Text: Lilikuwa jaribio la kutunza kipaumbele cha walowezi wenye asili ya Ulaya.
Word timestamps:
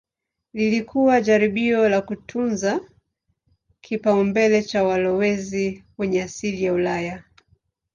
Lilikuwa 0.53 1.21
jaribio 1.21 1.89
la 1.89 2.01
kutunza 2.01 2.79
kipaumbele 3.81 4.63
cha 4.63 4.83
walowezi 4.83 5.83
wenye 5.97 6.23
asili 6.23 6.63
ya 6.63 6.73
Ulaya. 6.73 7.23